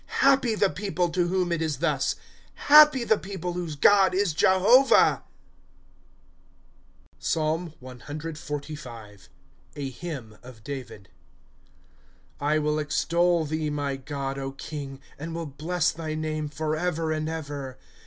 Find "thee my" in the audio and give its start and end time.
13.45-13.95